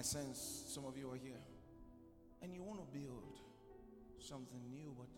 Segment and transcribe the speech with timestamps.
[0.00, 1.44] I sense some of you are here
[2.40, 3.38] and you want to build
[4.18, 5.08] something new, but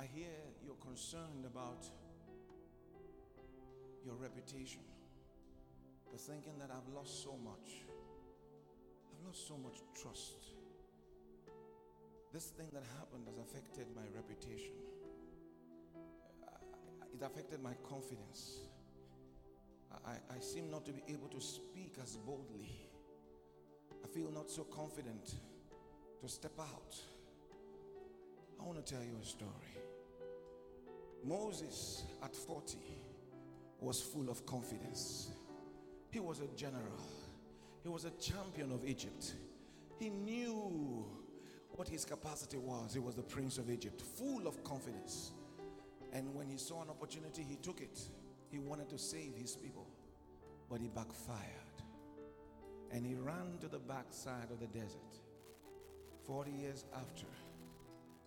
[0.00, 0.30] I hear
[0.64, 1.84] you're concerned about
[4.04, 4.82] your reputation.
[6.08, 7.82] You're thinking that I've lost so much.
[9.10, 10.54] I've lost so much trust.
[12.32, 14.74] This thing that happened has affected my reputation.
[16.46, 16.50] Uh,
[17.12, 18.68] it affected my confidence.
[20.06, 22.85] I, I seem not to be able to speak as boldly.
[24.16, 25.34] Feel not so confident
[26.22, 26.96] to step out.
[28.58, 29.50] I want to tell you a story.
[31.22, 32.78] Moses, at 40,
[33.78, 35.32] was full of confidence.
[36.08, 36.98] He was a general,
[37.82, 39.34] he was a champion of Egypt.
[39.98, 41.04] He knew
[41.72, 42.94] what his capacity was.
[42.94, 45.32] He was the prince of Egypt, full of confidence.
[46.14, 48.00] And when he saw an opportunity, he took it.
[48.50, 49.86] He wanted to save his people,
[50.70, 51.65] but he backfired.
[52.96, 55.20] And he ran to the backside of the desert.
[56.26, 57.26] 40 years after,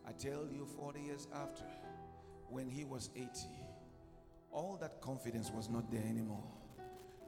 [0.08, 1.64] I tell you, 40 years after,
[2.50, 3.30] when he was 80,
[4.52, 6.44] all that confidence was not there anymore.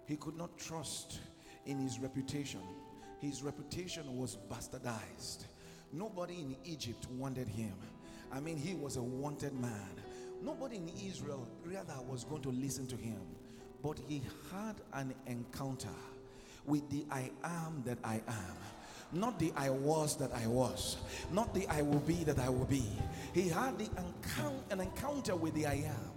[0.05, 1.19] He could not trust
[1.65, 2.61] in his reputation.
[3.19, 5.45] His reputation was bastardized.
[5.91, 7.73] Nobody in Egypt wanted him.
[8.31, 9.89] I mean, he was a wanted man.
[10.43, 13.21] Nobody in Israel rather was going to listen to him.
[13.81, 15.89] But he had an encounter
[16.65, 18.55] with the I am that I am.
[19.13, 20.97] Not the I was that I was,
[21.31, 22.85] not the I will be that I will be.
[23.33, 26.11] He had the encounter, an encounter with the I am.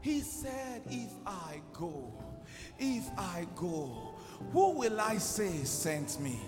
[0.00, 2.12] He said, If I go,
[2.78, 4.16] if I go,
[4.52, 6.40] who will I say sent me?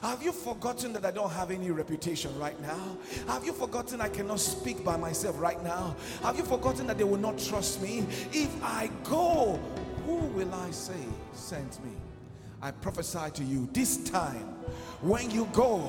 [0.00, 2.96] Have you forgotten that I don't have any reputation right now?
[3.26, 5.96] Have you forgotten I cannot speak by myself right now?
[6.22, 8.06] Have you forgotten that they will not trust me?
[8.32, 9.58] If I go,
[10.06, 11.92] who will I say sent me?
[12.64, 14.48] I prophesy to you this time
[15.02, 15.86] when you go,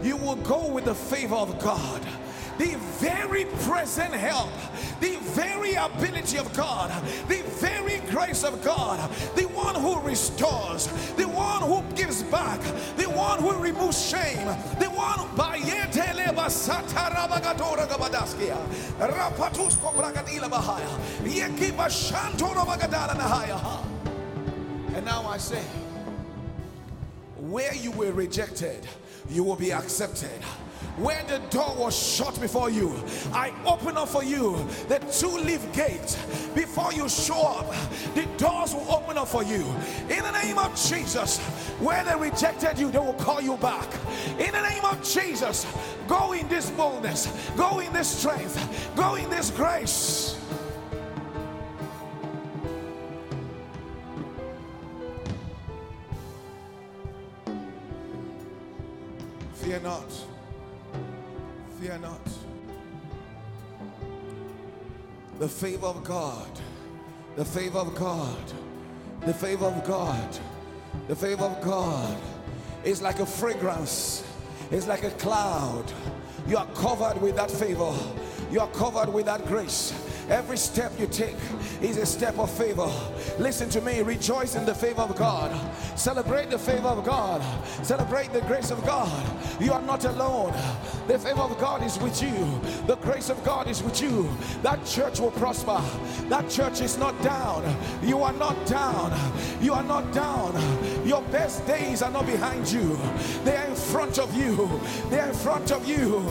[0.00, 2.00] you will go with the favor of God.
[2.56, 4.52] The very present help,
[5.00, 6.92] the very ability of God,
[7.26, 12.60] the very grace of God, the one who restores, the one who gives back,
[12.96, 14.46] the one who removes shame,
[14.78, 15.18] the one
[24.94, 25.60] and now I say,
[27.50, 28.86] where you were rejected,
[29.30, 30.42] you will be accepted
[30.96, 32.94] where the door was shut before you,
[33.32, 34.56] I open up for you
[34.88, 36.16] the two leaf gate.
[36.54, 37.74] Before you show up,
[38.14, 39.64] the doors will open up for you.
[40.08, 41.38] In the name of Jesus,
[41.80, 43.88] where they rejected you, they will call you back.
[44.38, 45.66] In the name of Jesus,
[46.06, 50.33] go in this boldness, go in this strength, go in this grace.
[59.84, 60.10] Not.
[61.78, 62.28] Fear not.
[65.38, 66.48] The favor of God,
[67.36, 68.52] the favor of God,
[69.26, 70.38] the favor of God,
[71.06, 72.16] the favor of God
[72.82, 74.26] is like a fragrance,
[74.70, 75.84] it's like a cloud.
[76.48, 77.92] You are covered with that favor,
[78.50, 79.92] you are covered with that grace.
[80.30, 81.36] Every step you take
[81.82, 82.90] is a step of favor.
[83.38, 85.52] Listen to me, rejoice in the favor of God.
[85.98, 87.42] Celebrate the favor of God.
[87.84, 89.12] Celebrate the grace of God.
[89.60, 90.54] You are not alone.
[91.08, 92.60] The favor of God is with you.
[92.86, 94.28] The grace of God is with you.
[94.62, 95.80] That church will prosper.
[96.28, 97.76] That church is not down.
[98.02, 99.12] You are not down.
[99.60, 100.54] You are not down.
[101.06, 102.98] Your best days are not behind you.
[103.44, 104.70] They are in front of you.
[105.10, 106.24] They are in front of you.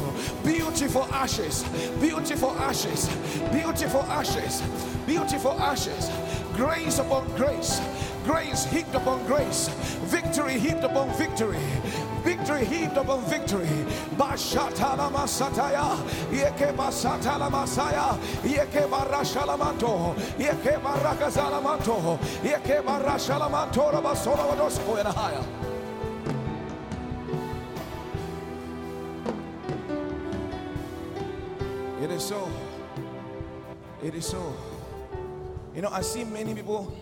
[0.43, 1.63] Beautiful ashes.
[1.99, 3.07] Beautiful ashes.
[3.51, 4.61] Beautiful ashes.
[5.05, 6.09] Beautiful ashes.
[6.55, 7.81] Grace upon grace.
[8.25, 9.67] Grace heaped upon grace.
[10.05, 11.59] Victory heaped upon victory
[12.23, 13.67] victory heaped upon victory.
[14.15, 15.97] Bashatala Masataya,
[16.31, 25.43] Yeke Basatala Masaya, Yeke Barashalamanto, Yeke Barakazalamanto, Yeke Barashalamanto, Rabasola Vadosko and higher.
[32.01, 32.49] It is so.
[34.03, 34.53] It is so.
[35.73, 36.93] You know, I see many people.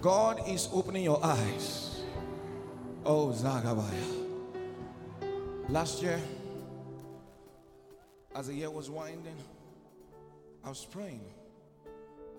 [0.00, 2.02] God is opening your eyes.
[3.06, 4.22] Oh, Zagabaya.
[5.68, 6.20] Last year,
[8.34, 9.36] as the year was winding,
[10.64, 11.24] I was praying.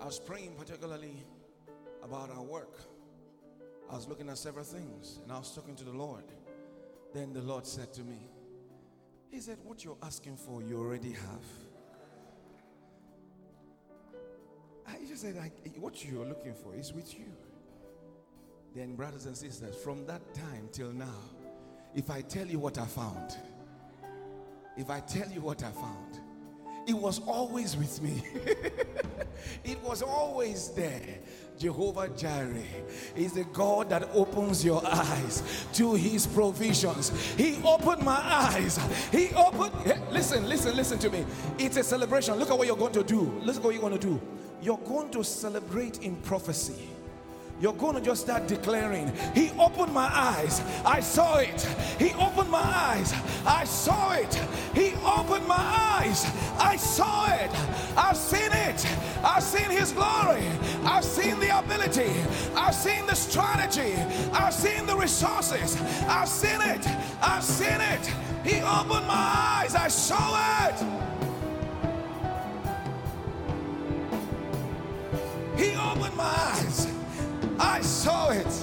[0.02, 1.16] I was praying particularly
[2.02, 2.78] about our work.
[3.90, 6.24] I was looking at several things and I was talking to the Lord.
[7.14, 8.18] Then the Lord said to me,
[9.34, 11.44] He said, What you're asking for, you already have.
[14.86, 17.26] I just said, like, What you're looking for is with you.
[18.76, 21.18] Then, brothers and sisters, from that time till now,
[21.96, 23.36] if I tell you what I found,
[24.76, 26.20] if I tell you what I found,
[26.86, 28.22] it was always with me.
[29.64, 31.18] it was always there.
[31.58, 32.62] Jehovah Jireh
[33.16, 35.42] is the God that opens your eyes
[35.74, 37.10] to his provisions.
[37.36, 38.78] He opened my eyes.
[39.12, 39.72] He opened,
[40.10, 41.24] listen, listen, listen to me.
[41.58, 42.34] It's a celebration.
[42.34, 43.20] Look at what you're going to do.
[43.42, 44.20] Look at what you're going to do.
[44.62, 46.88] You're going to celebrate in prophecy
[47.60, 50.60] you're going to just start declaring, He opened my eyes.
[50.84, 51.60] I saw it.
[51.98, 53.14] He opened my eyes.
[53.46, 54.34] I saw it.
[54.74, 56.26] He opened my eyes.
[56.58, 57.50] I saw it.
[57.96, 58.86] I've seen it.
[59.22, 60.44] I've seen His glory.
[60.84, 62.12] I've seen the ability.
[62.56, 63.94] I've seen the strategy.
[64.32, 65.80] I've seen the resources.
[66.08, 66.86] I've seen it.
[67.22, 68.12] I've seen it.
[68.44, 69.74] He opened my eyes.
[69.74, 70.76] I saw it.
[75.56, 76.73] He opened my eyes.
[77.64, 78.54] I saw it.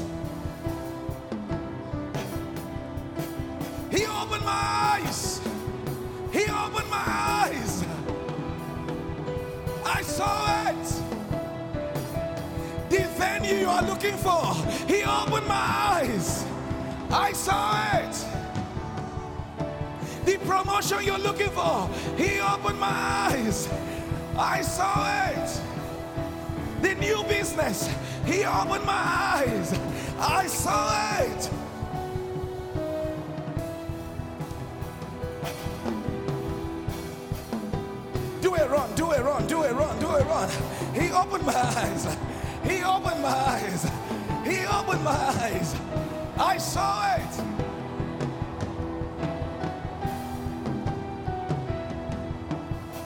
[3.90, 4.62] He opened my
[4.94, 5.42] eyes.
[6.32, 7.84] He opened my eyes.
[9.84, 10.86] I saw it.
[12.90, 14.54] The venue you are looking for,
[14.88, 15.66] He opened my
[15.96, 16.46] eyes.
[17.10, 18.16] I saw it.
[20.26, 22.94] The promotion you're looking for, He opened my
[23.28, 23.68] eyes.
[24.38, 25.71] I saw it.
[26.82, 27.90] The new business,
[28.26, 29.80] he opened my eyes.
[30.20, 31.50] I saw it.
[38.42, 40.50] Do it run, do it run, do it run, do it run.
[40.94, 42.18] He opened my eyes.
[42.64, 43.84] He opened my eyes.
[44.44, 45.76] He opened my eyes.
[46.38, 47.42] I saw it.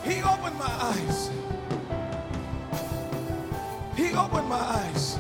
[0.04, 1.30] He opened my eyes.
[3.96, 5.18] He opened my eyes.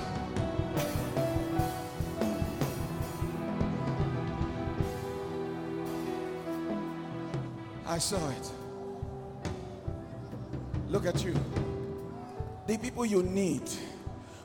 [7.88, 8.51] I saw it.
[10.89, 11.33] Look at you.
[12.68, 13.63] The people you need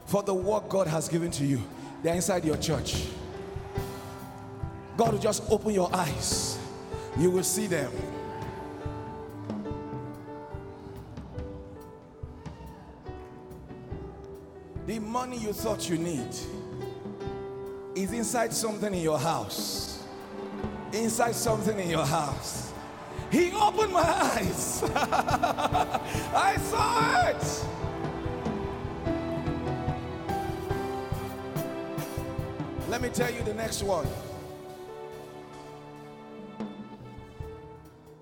[0.06, 1.60] for the work God has given to you,
[2.02, 3.06] they're inside your church.
[4.96, 6.58] God will just open your eyes,
[7.18, 7.90] you will see them.
[15.10, 16.28] Money you thought you need
[17.96, 20.04] is inside something in your house.
[20.92, 22.72] Inside something in your house.
[23.32, 24.82] He opened my eyes.
[24.94, 27.64] I saw it.
[32.88, 34.06] Let me tell you the next one.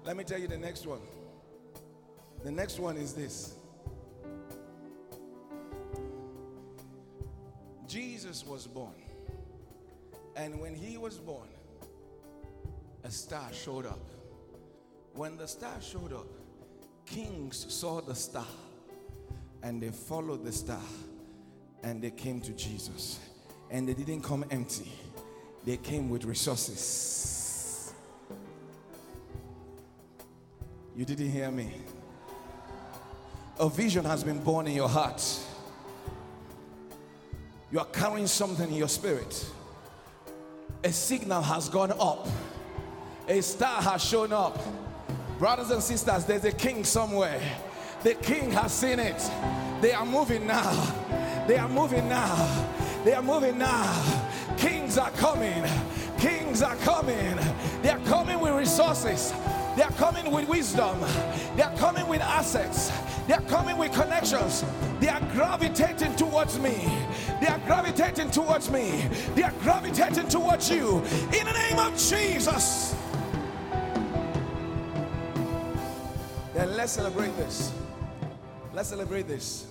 [0.04, 1.00] Let me tell you the next one.
[2.44, 3.54] The next one is this.
[7.88, 8.94] Jesus was born.
[10.36, 11.48] And when he was born,
[13.02, 14.06] a star showed up.
[15.14, 16.26] When the star showed up,
[17.06, 18.46] kings saw the star
[19.62, 20.82] and they followed the star
[21.82, 23.18] and they came to Jesus.
[23.70, 24.92] And they didn't come empty,
[25.64, 27.94] they came with resources.
[30.94, 31.72] You didn't hear me.
[33.58, 35.22] A vision has been born in your heart
[37.70, 39.50] you are carrying something in your spirit.
[40.84, 42.26] A signal has gone up,
[43.26, 44.58] a star has shown up.
[45.38, 47.40] Brothers and sisters, there's a king somewhere.
[48.02, 49.30] The king has seen it.
[49.80, 51.44] They are moving now.
[51.46, 52.66] They are moving now.
[53.04, 54.26] They are moving now.
[54.56, 55.64] Kings are coming.
[56.18, 57.38] Kings are coming.
[57.82, 59.32] They are coming with resources.
[59.76, 61.00] They are coming with wisdom.
[61.56, 62.90] They are coming with assets.
[63.28, 64.64] They are coming with connections.
[65.00, 66.90] They are gravitating towards me.
[67.42, 69.06] They are gravitating towards me.
[69.34, 71.04] They are gravitating towards you.
[71.38, 72.96] In the name of Jesus.
[76.54, 77.70] Then let's celebrate this.
[78.72, 79.66] Let's celebrate this.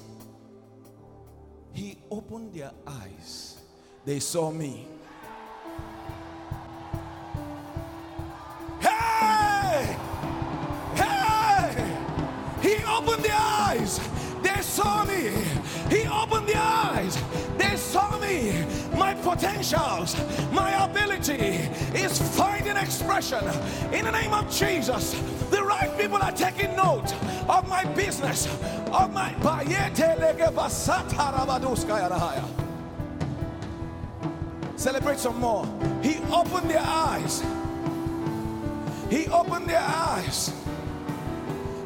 [1.73, 3.59] He opened their eyes.
[4.05, 4.87] They saw me.
[13.77, 13.99] Eyes.
[14.41, 15.31] They saw me.
[15.89, 17.17] He opened their eyes.
[17.57, 18.65] They saw me.
[18.97, 20.15] My potentials,
[20.51, 23.43] my ability is finding expression.
[23.91, 25.13] In the name of Jesus,
[25.49, 27.13] the right people are taking note
[27.47, 28.47] of my business,
[28.91, 29.33] of my.
[34.75, 35.65] Celebrate some more.
[36.01, 37.43] He opened their eyes.
[39.09, 40.51] He opened their eyes.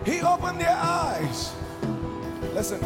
[0.06, 1.54] He opened their eyes.
[2.53, 2.79] Listen,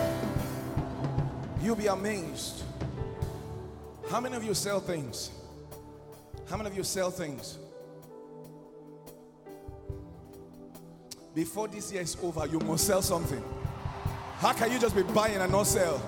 [1.62, 2.66] you'll be amazed
[4.10, 5.32] How many of you sell things?
[6.48, 7.58] How many of you sell things?
[11.34, 13.44] Before this year is over, you must sell something.
[14.38, 16.02] How can you just be buying and not sell?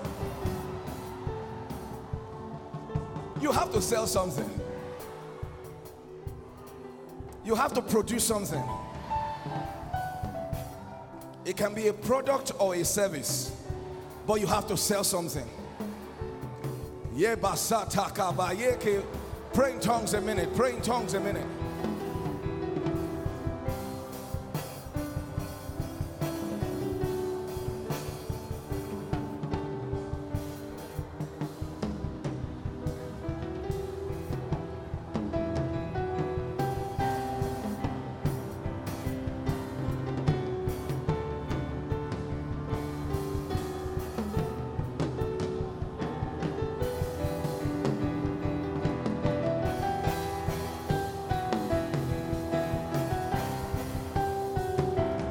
[3.40, 4.48] You have to sell something.
[7.44, 8.62] You have to produce something.
[11.58, 13.50] Can be a product or a service,
[14.28, 15.44] but you have to sell something.
[19.52, 20.54] Pray in tongues a minute.
[20.54, 21.44] Pray in tongues a minute.